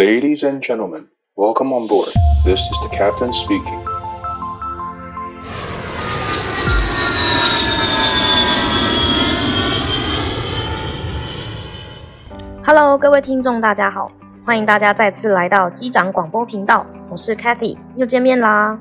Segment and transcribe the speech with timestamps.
[0.00, 2.08] Ladies and gentlemen, welcome on board.
[2.42, 3.78] This is the captain speaking.
[12.64, 14.10] Hello，各位听众，大家好，
[14.46, 18.78] 欢迎大家再次来到机长广播频道，我是 Cathy，又见面啦！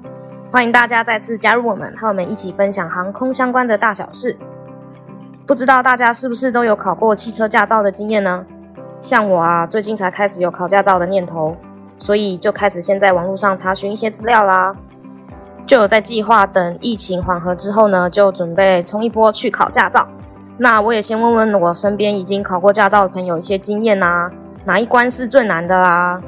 [0.50, 4.38] 欢迎大家再次加入我们，和我们一起分享航空相关的大小事。
[5.46, 8.46] 不知道大家是不是都有考过汽车驾照的经验呢？
[9.02, 11.56] 像我啊，最近才开始有考驾照的念头，
[11.98, 14.76] 所以就开始先在网络上查询一些资料啦。
[15.66, 20.08] 就有在计划等疫情缓和之后呢，就准备冲一波去考驾照。
[20.58, 24.30] 那我也先问问我身边已经考过驾照的朋友一些经验啊，
[24.66, 26.22] 哪一关是最难的啦？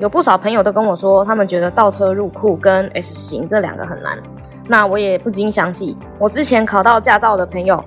[0.00, 4.18] 有不少朋友都跟我说，他们觉得倒车入库跟 S 型这两个很难。
[4.66, 7.84] 那我也不禁想起我之前考到驾照的朋友，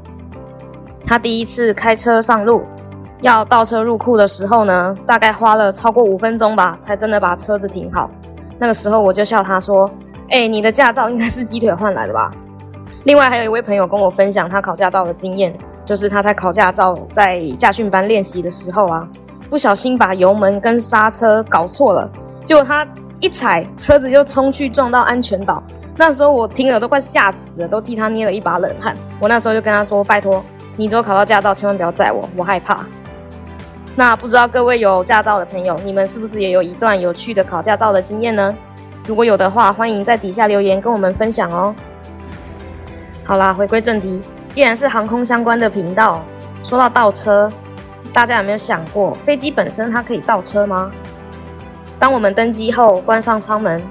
[1.03, 2.64] 他第一次开车上路。
[3.22, 8.09] 要倒车入库的时候呢，大概花了超过五分钟吧，才真的把车子停好。
[8.58, 9.90] 那个时候我就笑他说
[10.30, 12.31] ：“哎，你的驾照应该是鸡腿换来的吧？”
[13.03, 15.53] 另外还有一位朋友跟我分享他考驾照的经验，
[15.86, 19.08] 就是他在考驾照在驾训班练习的时候啊，
[19.50, 22.09] 不小心把油门跟刹车搞错了，
[22.45, 22.86] 结果他
[23.22, 25.62] 一踩车子就冲去撞到安全岛。
[25.95, 28.95] 那时候我听了都快吓死了，都替他捏了一把冷汗。
[29.20, 30.44] 我那时候就跟他说：“拜托，
[30.75, 32.86] 你只有考到驾照千万不要载我，我害怕。”
[33.95, 38.56] 那不知道各位有驾照的朋友，你们是不是也有一段有趣的考驾照的经验呢？
[39.06, 41.76] 如果有的话，欢迎在底下留言跟我们分享哦。
[43.26, 46.23] 好啦，回归正题，既然是航空相关的频道，
[46.64, 47.52] 说到倒车，
[48.14, 50.92] 大家有没有想过，飞机本身它可以倒车吗？
[51.98, 53.81] 当我们登机后关上舱门，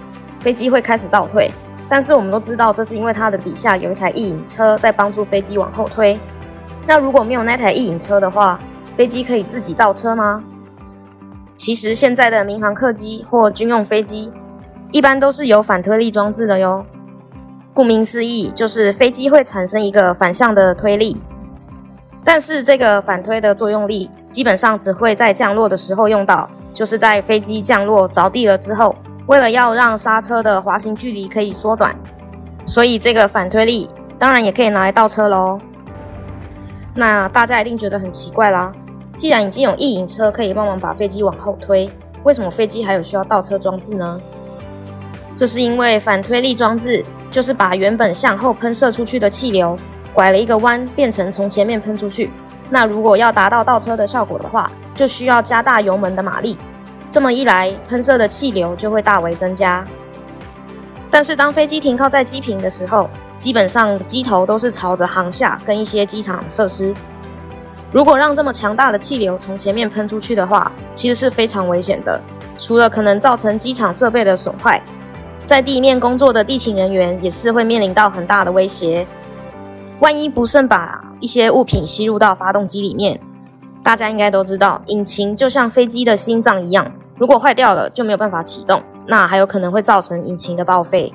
[0.41, 1.53] 飞机会开始倒退，
[1.89, 6.19] 但是我们都知道，这是因为它的底下有一台翼影车在帮助飞机往后推。
[6.87, 8.59] 那如果没有那台翼影车的话，
[8.99, 10.43] 飞机可以自己倒车吗？
[11.57, 14.33] 其实现在的民航客机或军用飞机，
[14.91, 16.85] 一般都是有反推力装置的哟。
[17.73, 21.17] 顾名思义，就是飞机会产生一个反向的推力，
[22.25, 28.97] 但是这个反推的作用力基本上只会在降落的时候用到，就是在飞机降落着地了之后，
[29.29, 31.97] 为了要让刹车的滑行距离可以缩短，
[32.67, 35.61] 所以这个反推力当然也可以拿来倒车喽。
[36.97, 38.73] 那大家一定觉得很奇怪啦。
[39.19, 41.91] 既然已经有翼影车可以帮忙把飞机往后推，
[42.23, 44.21] 为什么飞机还有需要倒车装置呢？
[45.35, 49.77] 这是因为反推力装置就是把原本向后喷射出去的气流
[50.13, 52.31] 拐了一个弯，变成从前面喷出去。
[52.71, 56.57] 那如果要达到倒车的效果的话，就需要加大油门的马力。
[57.11, 59.85] 这么一来，喷射的气流就会大为增加。
[61.11, 66.95] 但是当飞机停靠在机坪的时候，基本上机头都是朝着航下跟一些机场设施。
[67.91, 72.21] 如果让这么强大的气流从前面喷出去的话，其实是非常危险的。
[72.59, 74.83] 除了可能造成机场设备的损坏，
[75.47, 79.07] 在地面工作的地勤人员也是会面临到很大的威胁。
[80.01, 83.19] 万一不慎把一些物品吸入到发动机里面，
[83.83, 91.15] 大家应该都知道，引擎就像飞机的心脏一样，如果坏掉了就没有办法启动，那还有可能会造成引擎的报废。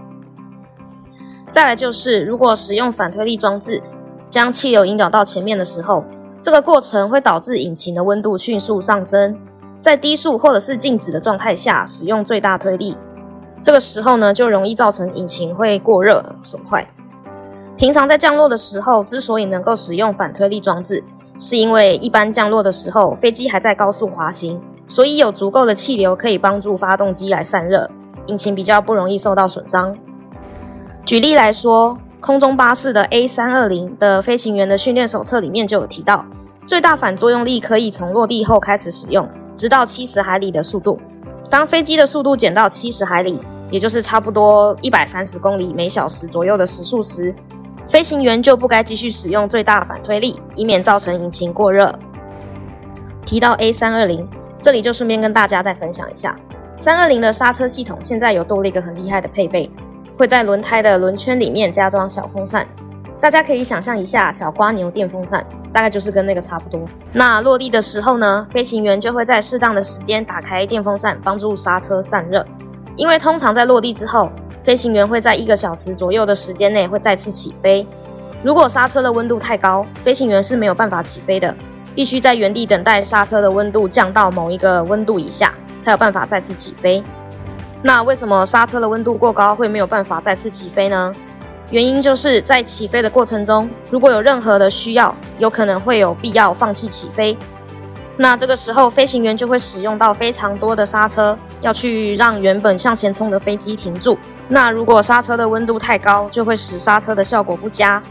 [1.51, 3.83] 再来就是，如果使用反推力装置
[4.29, 6.03] 将气流引导到前面的时候，
[6.44, 9.40] 这个过程会导致引擎的温度迅速上升，
[9.80, 12.98] 在低速或者是静止的状态下使用最大推力，
[13.62, 16.86] 这个时候呢就容易造成引擎会过热损坏。
[17.78, 21.02] 平常在降落的时候，之所以能够使用反推力装置，
[21.40, 27.90] 是因为一般降落的时候飞机还在高速滑行，所以有足够的气流可以帮助发动机来散热，
[28.28, 29.98] 引擎比较不容易受到损伤。
[31.06, 31.98] 举例来说。
[32.23, 36.25] 空中巴士的 A 三二零的飞行员的训练手册里面就有提到，
[36.66, 40.97] 最大反作用力可以从落地后开始使用，直到七十海里的速度。
[41.50, 43.38] 当飞机的速度减到七十海里，
[43.69, 47.35] 也就是差不多一百三十公里每小时左右的时速时，
[47.89, 51.94] 飞行员就不该继续使用最大反推力，以免造成引擎过热。
[53.25, 54.25] 提到 A 三二零，
[54.57, 56.39] 这里就顺便跟大家再分享一下，
[56.73, 59.69] 三二零的刹车系统现在有多了一个很厉害的配备。
[60.18, 62.68] 会在轮胎的轮圈里面加装小风扇，
[63.19, 66.81] 大家可以想象一下小瓜牛电风扇，大概就是跟那个差不多。
[67.12, 72.45] 那落地的时候呢，飞行员就会在适当的时间打开电风扇，帮助刹车散热。
[72.95, 74.30] 因为通常在落地之后，
[74.63, 77.86] 飞行员会在一个小时左右的时间内会再次起飞。
[78.44, 81.56] 如果刹车的温度太高，飞行员是没有办法起飞的，
[81.95, 87.01] 必须在原地等待刹车的温度降到某一个温度以下，才有办法再次起飞。
[87.85, 91.13] 那为什么刹车的温度过高会没有办法再次起飞呢？
[91.69, 97.38] 原因就是在起飞的过程中，如果有任何的需要，有可能会有必要放弃起飞。
[98.15, 104.18] 那这个时候飞行员就会使用到非常多的刹车，要去让原本向前冲的飞机停住。
[104.47, 108.01] 那如果刹车的温度太高，就会使刹车的效果不佳。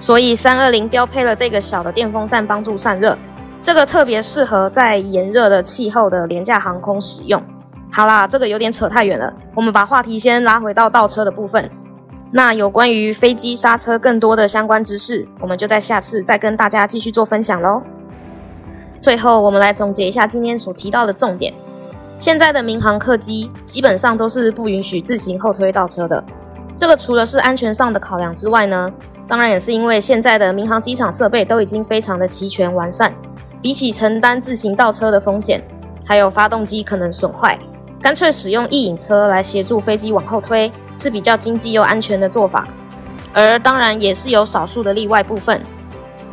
[0.00, 3.16] 所以三二零标配了这个小的电风扇帮助散热，
[3.62, 7.42] 这个特别适合在炎热的气候的廉价航空使用。
[7.96, 11.70] 好啦，这个有点扯太远了，我们把话题先拉回到倒车的部分。
[12.30, 17.80] 那有关于飞机刹车更多的相关知识，我们就在下次再跟大家继续做分享喽。
[19.00, 21.54] 最后，我们来总结一下今天所提到的重点。
[22.18, 26.22] 现在的民航客机基本上都是不允许自行后推倒车的。
[26.76, 28.92] 这个除了是安全上的考量之外呢，
[29.26, 33.14] 当然也是因为现在的民航机场设备都已经非常的齐全完善，
[33.62, 35.66] 比起承担自行倒车的风险，
[36.04, 37.58] 还有发动机可能损坏，
[38.00, 42.68] 干脆使用翼引车来协助飞机往后推是比较经济又安全的做法。
[43.32, 45.60] 而当然也是有少数的例外部分，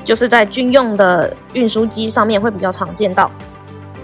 [0.03, 3.29] 就是在军用的运输机上面会比较常见到。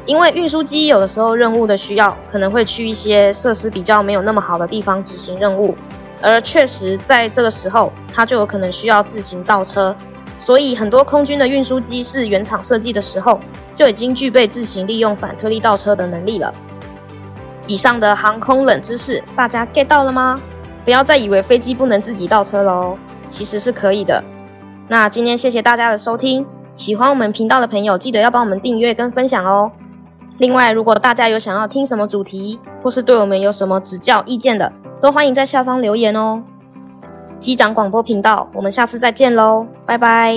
[0.05, 5.75] 因为运输机有的时候任务的需要，可能会去一些设施比较没有那么好的地方执行任务，
[6.21, 9.95] 而确实在这个时候，它就有可能需要自行倒车。
[10.39, 13.39] 所以很多空军的运输机是原厂设计的时候
[13.73, 16.51] 就已经具备自行利用反推力倒车的能力了。
[17.69, 20.41] 以上的航空冷知识，大家 get 到了吗？
[20.83, 22.97] 不要再以为飞机不能自己倒车喽，
[23.29, 24.23] 其实是可以的。
[24.87, 26.43] 那今天谢谢大家的收听，
[26.73, 29.71] 喜欢我们频道的朋友，记得要帮我们订阅跟分享哦。
[30.39, 36.41] 另外，如果大家有想要听什么主题，或是对我们有什么指教意见的，都欢迎在下方留言哦。
[37.39, 40.33] 机长广播频道，我们下次再见喽，拜拜。